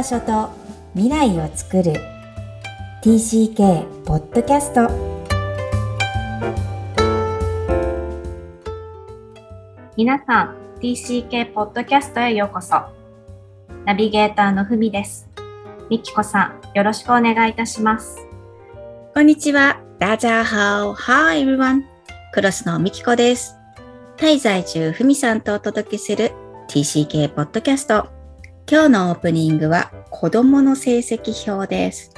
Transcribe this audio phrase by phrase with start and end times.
[0.00, 0.48] 場所と
[0.94, 1.92] 未来を作る
[3.02, 4.88] TCK ポッドキャスト
[9.98, 12.76] 皆さん TCK ポッドキャストへようこそ
[13.84, 15.28] ナビゲーターのふみです
[15.90, 18.26] みきこさんよろしくお願いいたします
[19.12, 19.82] こんにちは。
[19.98, 20.94] 大家好。
[20.94, 21.82] Hi everyone.
[22.32, 23.58] クロスのみきこです。
[24.16, 26.30] タイ在住ふみさんとお届けする
[26.68, 28.19] TCK ポッドキャスト。
[28.68, 32.12] 今日のオープニングは子供の成績表です。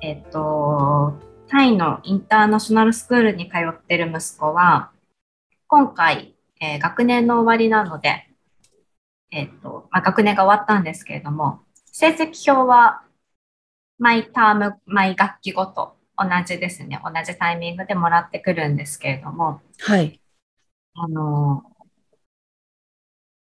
[0.00, 1.14] えっ、と
[1.48, 4.90] タイのインターナショナルスクールに通ってる息子は
[5.66, 8.28] 今回、えー学年の終わりなので
[9.30, 13.02] えっ、と、まあ、学年が終わったんですけれども成績表は
[13.98, 17.00] 毎ターム、毎学期ごと同じですね。
[17.04, 20.20] 同じタイミングでもらってくるんですけれども、はい。
[20.94, 21.64] あの、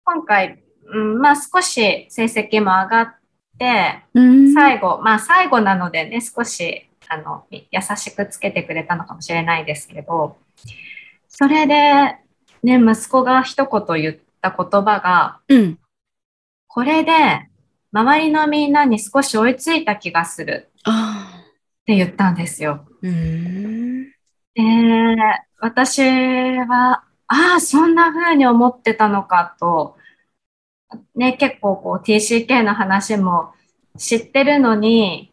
[0.08, 3.14] 今回、うん、まあ少し成績も上がっ
[3.58, 10.36] て、うん最後、まあ最後なのでね、少し、あの、優しくつけてくれたのかもしれないですけど、
[11.28, 11.74] それで、
[12.62, 15.78] ね、息子が一言言った言葉が、うん。
[16.68, 17.12] これで、
[17.92, 20.70] 周りのみんなに少し追いついた気がする。
[20.88, 22.86] って言ったんですよ。
[23.02, 24.04] うーん。
[24.54, 25.16] で、
[25.58, 29.96] 私は、ああ、そんな風に思ってたのかと、
[31.14, 33.52] ね、結構こう TCK の話も
[33.98, 35.32] 知ってるのに、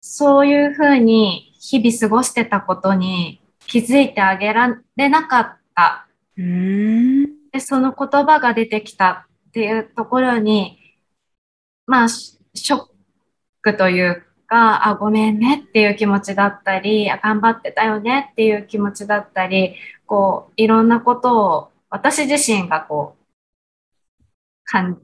[0.00, 6.08] そういう風に日々過ごしてたことに気づいてあげられなかった。
[6.36, 7.50] うーん。
[7.52, 10.78] で、その言葉が出てきたっていうところに、
[11.86, 12.86] まあ、シショッ
[13.62, 23.24] クというか、あ、ごめんねっていう気持ちだったり、あ頑張ってたよねっていう気持ちだったり、こう、いろんなことを私自身がこう、
[24.64, 25.00] 感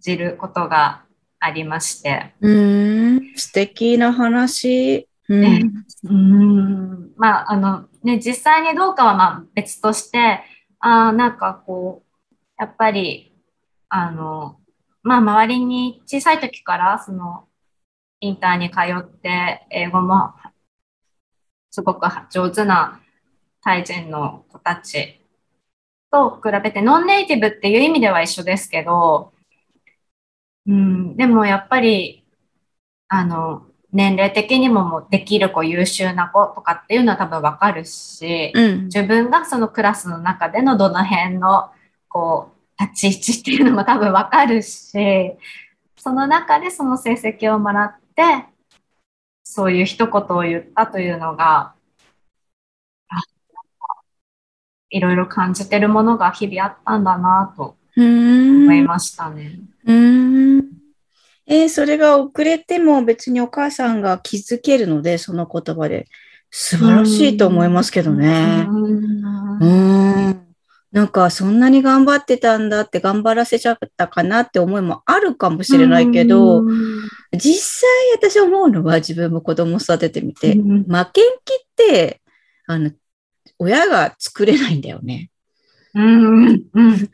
[0.00, 1.04] じることが
[1.38, 2.34] ありまして。
[2.40, 3.36] うーん。
[3.36, 5.08] 素敵な話。
[5.28, 5.72] うねん。
[6.04, 10.42] うーんまあ、あの、ね、実際にどうかはまあ別として、
[10.80, 13.32] ああ、なんかこう、やっぱり、
[13.88, 14.58] あの、
[15.02, 17.44] まあ、周りに小さい時から、その、
[18.24, 20.32] インターに通って、英語も、
[21.70, 23.00] すごく上手な
[23.62, 25.20] タイ人の子たち
[26.10, 29.32] と比べて、ノンネイティブっていう意味では一緒ですけど、
[30.66, 32.24] うん、でもやっぱり、
[33.08, 38.84] あの、年齢的にももうできる子、優秀な子とかっていうのは多分わかるし、うん。
[38.86, 41.70] 自分がそのクラスの中でのどの辺の
[42.08, 44.92] こう立ち位置っていうのも多分わかるし、
[45.96, 48.46] その中でその成績をもらって、
[49.42, 51.74] そういう一言を言ったというのが、
[54.90, 57.76] いろいろ感じてるものが日々あったんだなと。
[57.96, 59.60] 思いましたね。
[59.84, 60.64] うーん。
[61.46, 66.06] えーそれが遅れても別にお母さんが気づけるので、その言葉で。
[66.56, 68.64] 素晴らしいと思いますけどね。
[68.68, 70.53] うんうーん。
[70.94, 76.62] なんか、そんなに頑張ってたんだって頑張らせちゃったかなって思いもあるかもしれないけど、
[77.32, 80.84] 実際私思うのは自分も子供育ててみて、うん。
[80.84, 82.20] 負けん気って、
[82.68, 82.92] あの、
[83.58, 85.30] 親が作れないんだよね。
[85.96, 86.98] うん、うん、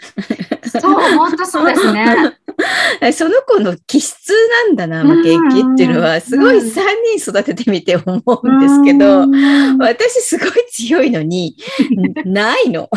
[0.68, 2.36] そう、本当そうですね。
[3.14, 4.30] その子の気質
[4.68, 6.66] なんだな、負けん気っていうのは、すごいうん。
[6.66, 6.82] 3
[7.16, 9.78] 人育ててみて思うんですけど、うん。
[9.78, 11.56] 私すごい強いのに、
[12.26, 12.90] ないの。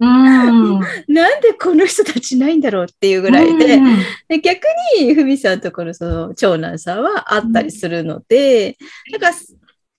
[0.00, 0.80] うん。
[1.08, 3.96] なんでこの人たちないんだろうっていうぐらいで、うん
[4.28, 4.64] で逆
[4.98, 8.76] にふみさんとこのその長男さんはあったりするので、
[9.10, 9.38] なんか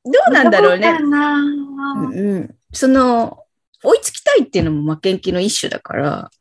[0.06, 0.98] どうなんだろうね。
[0.98, 3.44] そうんうん、その
[3.84, 6.32] 追いつきたいっていうのも負けん気の一種だから、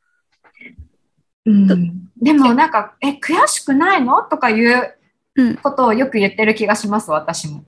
[1.46, 2.10] うん。
[2.20, 4.22] でもなんか、え、悔しくないの？
[4.22, 4.94] とかいう
[5.34, 5.56] うん。
[5.56, 7.64] ことをよく言ってる気がします、私も。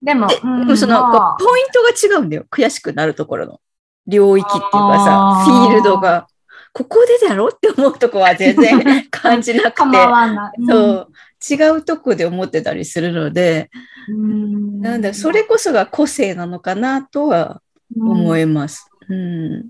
[0.00, 2.46] でも、うんその、ポイントが違うんだよ。
[2.50, 3.60] 悔しくなるところの
[4.06, 6.26] 領域っていうかさ、フィールドが。
[6.72, 10.66] ここでだろって思うとこは全然 感じなくて、構わない。
[10.68, 11.08] そう、
[11.48, 13.70] 違うとこで思ってたりするので、
[14.08, 14.80] うん。
[14.80, 17.62] なんだ、それこそが個性なのかなとは
[17.96, 18.90] 思います。
[19.08, 19.68] うん。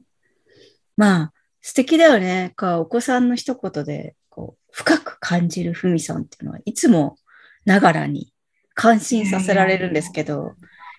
[0.96, 2.52] まあ、素敵だよね。
[2.56, 7.16] かお子さんの一言で、こう、深く感じるふみさんっていうのは、いつも
[7.64, 8.32] ながらに
[8.75, 10.54] 感心させられるんですけど、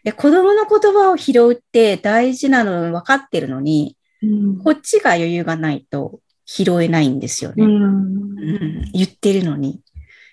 [0.05, 7.65] いや子供の言葉を拾うって大事なの分かってるのに、うんこっちが余裕がないと拾えないんですよね。
[7.65, 9.81] うんうん言ってるのに。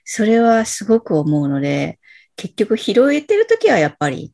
[0.05, 1.99] それはすごく思うので、
[2.37, 4.33] 結局拾えてるときはやっぱり、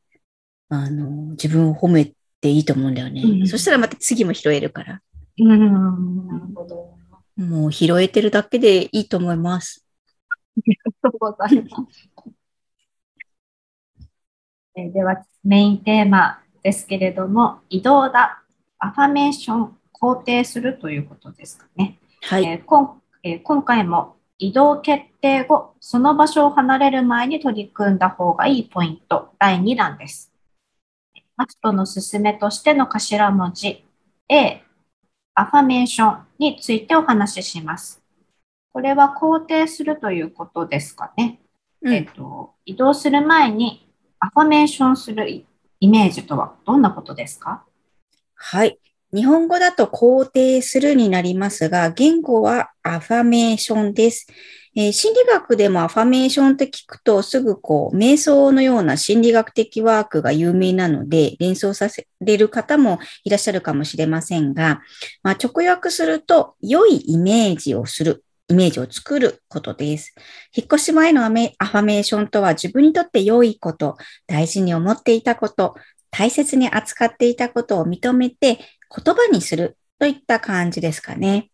[0.69, 3.23] あの、自分を褒めていいと思うんだよね。
[3.23, 5.01] うんそしたらまた次も拾えるから。
[5.39, 6.27] うん。
[6.27, 6.99] なるほど。
[7.37, 9.85] もう拾えてるだけでいいと思います。
[10.31, 12.09] ありがとうございます。
[14.79, 18.45] えーでは、メインテーマですけれども、移動だ、
[18.79, 21.99] アファメーション、肯定するということですかね。
[22.23, 22.45] はい。
[22.45, 30.33] えーこんえー今回も移動決定後、その場所を離れる前に取り組んだ方がいいポイント、第2弾です。
[31.37, 33.85] マストの勧めとしての頭文字
[34.29, 34.63] A、
[35.35, 38.01] アファメーションについてお話しします。
[38.73, 41.41] これは肯定するということですかね。
[41.83, 43.88] うんえっと、移動する前に
[44.21, 47.65] アファメーションするイメージとはどんなことですか？
[48.35, 48.79] はい。
[49.15, 54.27] 日本語だと肯定するになりますが、言語はアファメーションです。
[54.77, 64.83] えー心理学でもアファメーションって聞くとすぐこう、瞑想のような心理学的ワークが有名なので、連想させれる方もいらっしゃるかもしれませんが、
[65.23, 68.25] まあ、直訳すると、良いイメージをする。
[68.49, 70.15] イメージを作ることです。
[70.55, 73.97] 引っ越し前のアメアファメーションとは自分にとって良いこと、
[74.27, 75.75] 大事に思っていたこと、
[76.11, 81.51] 大切に扱っていたことを認めて言葉にするといった感じですかね。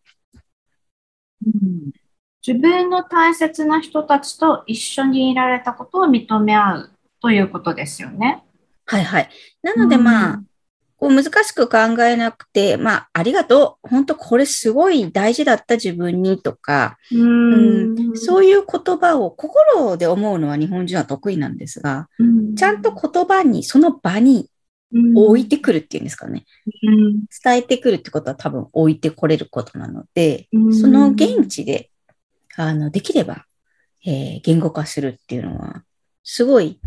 [2.47, 6.91] 自分の大切な人たちと一緒にいられたことを認め合う
[7.21, 8.45] ということですよね。
[8.87, 9.31] はいはい。
[9.63, 10.43] なのでまあ、
[10.97, 13.89] こう難しく考えなくて、まあ、ありがとう。
[13.89, 18.13] 本当これすごい大事だった自分にとか、ううん。
[18.13, 22.09] んそういう言葉を心で思うのは日本人は得意なんですが、
[22.57, 24.51] ちゃんと言葉に、その場に
[25.17, 26.45] 置いてくるっていうんですかね。
[26.85, 27.25] うん。
[27.43, 30.75] 伝えてくるってことは多分置いてこれることなので、うん。
[30.75, 31.91] その現地で、
[32.57, 33.47] あの、できれば、
[34.07, 35.83] えー言語化するっていうのは、
[36.23, 36.79] すごい、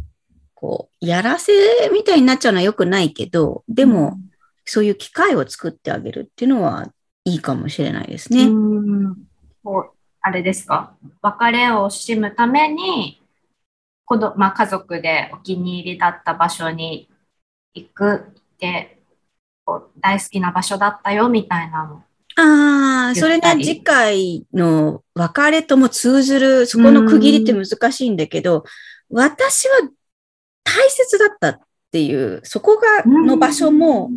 [0.60, 1.54] こう、やらせ
[1.94, 4.18] みたいになっちゃうのは良くないけど、でも、
[4.66, 6.92] そういう機会を作ってあげるっていうのは
[7.24, 8.46] いいかもしれないですね。
[8.46, 9.16] うん
[9.64, 10.94] こうあれですか？
[11.22, 13.22] 別れを惜しむために
[14.04, 17.08] 子ど、まあ、家族でお気に入りだった場所に
[17.74, 19.00] 行くって
[19.64, 22.04] こう大好きな場所だったよみたいなの。
[22.36, 28.66] ああ、それゆったりね、次回の別れとも通ずる、そこの区切りって難しいんだけど、
[29.10, 29.90] 私は
[30.78, 31.60] 大切だったっ
[31.92, 34.12] ていう、そこが、の場所も、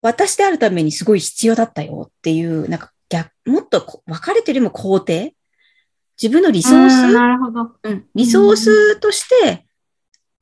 [0.00, 5.34] 私であるためにすごい必要だったよっていう、なんか逆、もっとこ別れてるよりも肯定
[6.20, 7.70] 自分のリソーうんス、なるほど。
[7.82, 9.66] うん、リソースとして、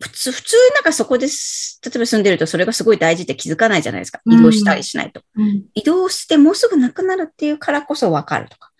[0.00, 4.20] 普通、普通なんかそこです、例えば住んでるとそれがすごい大事って気づかないじゃないですか。
[4.26, 5.20] 移動したりしないと。
[5.36, 8.70] うん移動してもうすぐなくなるっていうからこそわかるとか。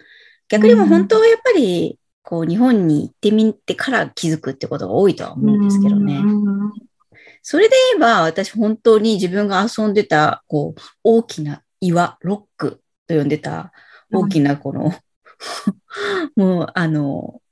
[0.49, 2.00] 逆にも本当はやっぱり、
[2.31, 6.23] こう日本に行ってみてから気づくってことが多いとは思うんですけどね。
[7.43, 13.73] それで言えば、私本当に自分が遊んでた、こう、大きな岩、ロックと呼んでた、
[14.13, 14.93] 大きなこの、
[16.37, 17.43] もう、あの、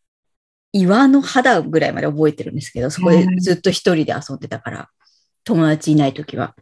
[0.70, 4.88] 岩の肌ぐらいまで覚えてるんですけど、そこでずっと一人で遊んでたから、
[5.42, 6.54] 友達いないときは。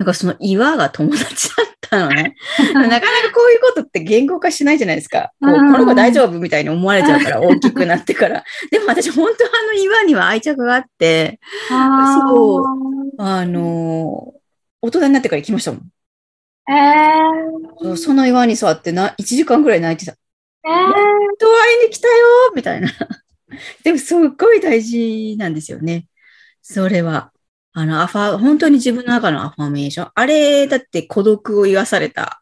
[0.00, 2.34] なんかその岩が友達だったのね。
[2.74, 3.00] なかなか
[3.34, 5.32] こういうことって言語化しないじゃないですか。
[5.40, 8.44] ここの子大丈夫みたいに思われちゃうから、大きくなってから。
[8.70, 12.64] でも私本当あの岩には愛着があって、そう
[13.18, 14.34] あのー
[14.82, 15.82] 大人になってから行きましたもん。
[16.70, 20.12] えーその岩に座ってな、1時間ぐらい泣いてた。
[20.12, 20.70] えー
[21.36, 22.14] 人会いに来たよ
[22.54, 22.88] みたいな。
[23.84, 26.06] でもすっごい大事なんですよね。
[26.62, 27.30] それは。
[27.76, 30.10] あの、アファ、本当に自分の中のアファメーション。
[30.14, 32.40] あれ、だって孤独を言わされた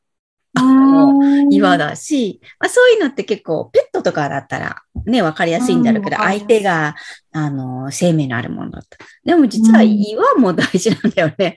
[0.55, 6.95] の岩だし、まあ、そういうのって結構ペットとかだったらね、わかりやすいんだろうけど、相手が、
[7.33, 8.99] あの、生命のあるものだった。
[9.25, 11.57] でも実は岩も大事なんだよね。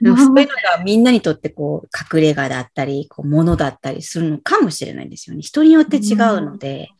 [0.00, 5.42] でもそういうのがみんなにとってこう、隠れ家だったり、こう、物だったりするのかもしれないんですよね。
[5.42, 6.90] 人によって違うので、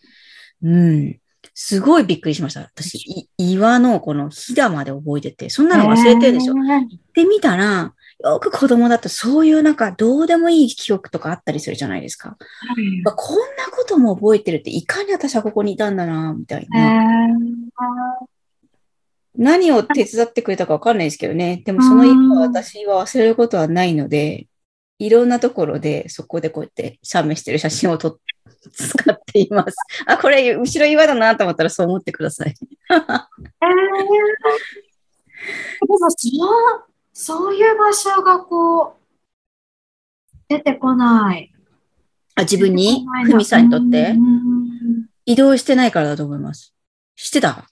[0.63, 1.21] うん。
[1.55, 2.61] すごいびっくりしました。
[2.61, 6.55] 私、い岩のこのひだまで覚えてて、そんなの忘れてるでしょ。
[6.55, 12.37] えー行ってみたら、よく子供だとそういうなんかどうでもいい記憶とかあったりするじゃないですか。
[13.05, 16.89] まあこんなことも覚えてるって、いかに私はここにいたんだな、みたいえな。
[16.93, 18.27] ー
[19.39, 21.63] 何を手伝ってくれたかわかんないですけどね。
[21.65, 24.47] でもその今は私は忘れることはないので、
[24.99, 28.19] いろんなところでそこでこうやって写メしてる写真を撮っ
[28.71, 29.77] 使っています。
[30.07, 32.55] あ、これ後ろ岩だなと思ったらそう思ってください。
[32.91, 33.07] えー、で
[35.89, 36.11] もそう、
[37.13, 38.93] そういう場所がこう、
[40.49, 41.53] 出てこない。
[42.35, 43.07] あ自分に？
[43.25, 44.11] ふみさんにとって？
[44.11, 46.75] うん移動してないからだと思います。
[47.17, 47.65] してた？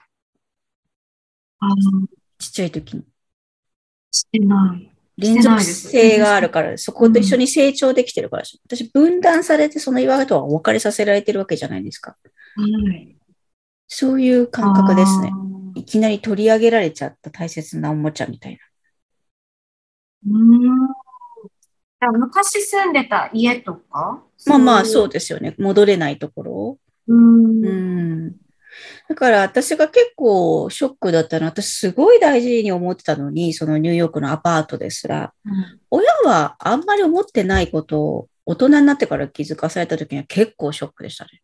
[2.38, 3.04] ちっちゃい時に。
[4.10, 4.93] してない。
[5.16, 12.16] 連続性があるから、そこと一緒に成長できてるから、私分断されてその岩とはお別れさせられてるわけじゃないですか。
[12.56, 13.16] はい。
[13.87, 15.33] そういう感覚ですね。
[15.76, 18.59] いきなり取り上げられちゃった大切なおもちゃみたい
[20.26, 20.33] な。
[20.33, 22.18] うーん。
[22.18, 24.23] 昔住んでた家とか？
[24.47, 25.54] まあまあ、そそうですよね。
[25.59, 26.78] 戻れないところ。
[27.09, 27.14] う。
[27.14, 27.64] うん。
[27.64, 27.68] う
[28.23, 28.23] ん。
[29.08, 41.42] だから私が結構ショックだったのは、私すごい大事に思ってたのに、そのニューヨークのアパートですら、うん親はあんまり思ってないことを大人になってから気づかされた時には結構ショックでしたね。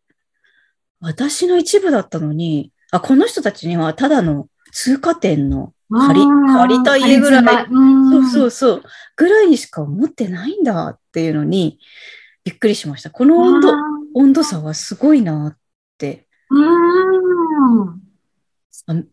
[0.99, 7.43] 私の一部だったのに、あ、この人たちにはただの通過点の借り、借りた家ぐらい、
[8.11, 8.83] そうそうそう、
[9.15, 11.79] ぐらいにしか思ってないんだっていうのに
[12.43, 13.09] びっくりしました。
[13.09, 13.73] この温度、
[14.15, 15.57] 温度差はすごいなっ
[15.97, 16.27] て。
[16.49, 16.80] うーん。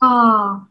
[0.00, 0.68] ああ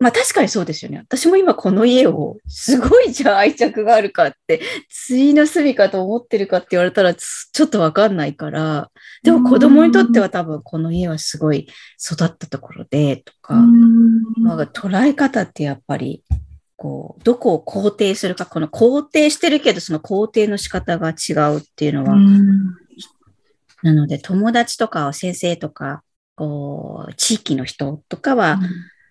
[0.00, 0.98] まあ確かにそうですよね。
[0.98, 4.60] 私も今この家をすごいじゃあ愛着があるかって、
[5.08, 8.92] 対の住みかと思ってるかって言われたらつちょっとわかんないから、
[9.24, 11.68] でも子供にとっては多分この家はすごい
[12.00, 13.46] 育ったところでとあ。
[13.48, 16.22] か、まあ、捉え方ってやっぱり、
[16.76, 22.76] こう、どこを肯定するか、この肯定してるけどその肯定の仕方が違うっていうのは、うん。
[23.82, 26.04] なので友達とか先生とか、
[26.38, 28.60] こう、地域の人とかは、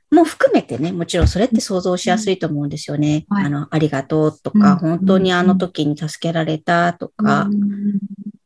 [0.10, 3.26] も含めてね、もちろんそれって想像しやすいと思うんですよね。
[3.28, 3.46] はい。
[3.46, 4.78] あの、ありがとうとか、うん。
[4.78, 8.00] 本当にあの時に助けられたとか、うん。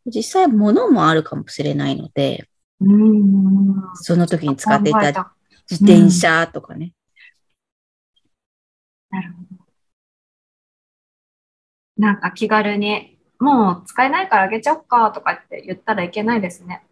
[0.08, 3.76] 実際物もあるかもしれないので、うん。
[3.94, 5.36] その時に使っていた
[5.70, 6.94] 自転車とかね。
[9.12, 9.64] なるほど。
[11.98, 16.84] なんか気軽に、もう使えないからあげちゃおうかとかって言ったらいけないですね。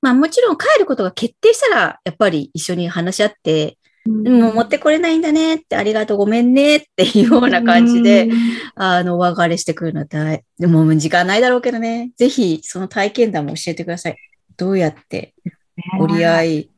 [0.00, 8.28] まあもちろん帰ることが決定したら、やっぱり一緒に話し合って、でも持ってこれないんだねって、ありがとう、ごめんねっていうような感じで、
[8.74, 14.16] あの、お別れしてくるのは大、でも時間ないだろうけどね、ぜひその体験談も教えてください。
[14.56, 15.34] どうやって
[16.00, 16.70] 折り合い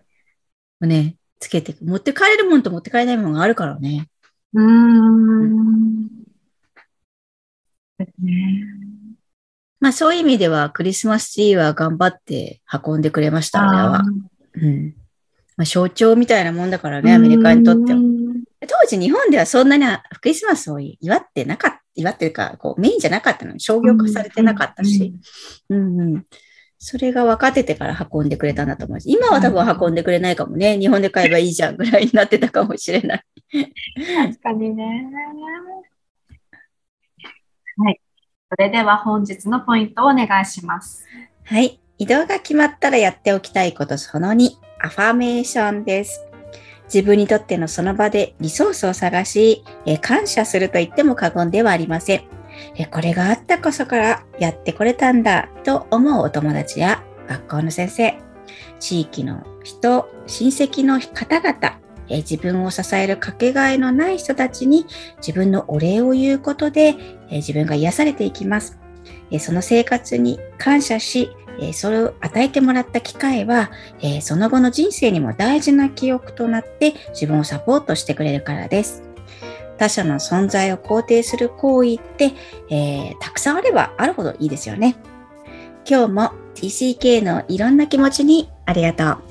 [0.83, 1.85] をね、つけていく。
[1.85, 4.09] 持って帰れるものと持って帰れないものがあるからね。
[4.53, 6.09] うーん。
[7.99, 8.90] ですね。
[9.81, 14.03] まあそういう意味ではクリスマスツリーは頑張って運んでくれました、あれは。
[14.55, 14.95] うん。
[15.57, 18.01] まあ象徴みたいなもんだからね、アメリカにとっては。
[18.69, 19.87] 当時日本ではそんなに
[20.21, 25.15] クリスマスを祝ってなかった、祝ってるか、こうメインじゃなかったのに商業化されてなかったし。
[25.71, 26.27] うんうん。
[26.83, 29.11] それが分かっててから運んでくれたんだと思います。
[29.11, 30.79] 今は多分運んでくれないかもね。
[30.79, 33.25] 日本で買えばいいじゃんぐらいになってたかもしれない。
[33.53, 35.07] 確かにね。
[37.77, 38.01] はい。
[38.51, 41.05] それでは本日のポイントをお願いします。
[41.45, 41.81] はい。
[41.99, 46.27] 移動が決まったらやっておきたいことその2、アファメーションです。
[46.93, 52.25] 自分にとってのその場でリソースを探し、え感謝すると言っても過言ではありません。
[52.75, 58.19] えこれがあったこそからやってこれたんだと思うお友達や学校の先生、
[58.81, 61.79] 地域の人、親戚の方々、
[62.11, 64.85] え自分を支えるかけがえのない人たちに
[65.19, 66.97] 自分のお礼を言うことで、
[67.31, 68.79] え自分が癒されていきます。
[69.31, 73.71] えその生活に感謝し、えそれを与えてもらった機会は、
[74.03, 79.03] えその後の人生にも大事な記憶となって自分をサポートしてくれるからです。
[79.79, 82.33] 他者の存在を肯定する行為って、
[82.69, 84.97] えーたくさんあればあるほどいいですよね。
[85.89, 89.30] 今日も TCK のいろんな気持ちにありがとう。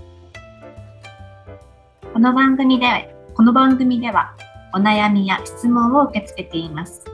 [2.20, 4.36] この番組で、この番組では
[4.74, 7.06] お悩みや質問を受け付けています。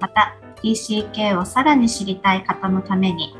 [0.00, 3.34] また、TCK をさらに知りたい方のために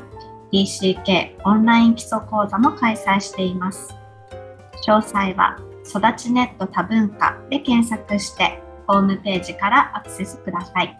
[0.51, 3.93] TCK オンライン基礎講座も開催しています。
[4.87, 10.99] 詳細は育ちネット多文化で検索してホームページからアクセスください。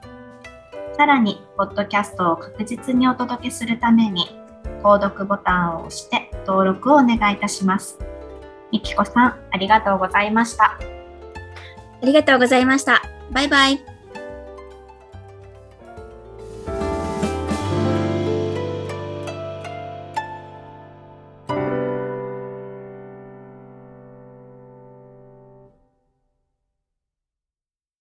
[0.96, 4.40] さらに、ポッドキャストを確実にお届けするために、
[4.84, 7.98] 購読ボタンを押して登録をお願いいたします。
[8.76, 10.66] みきこさん、ありがとうございました。
[10.66, 10.80] あ
[12.04, 13.02] りがとうございました。
[13.32, 13.95] バイバイ。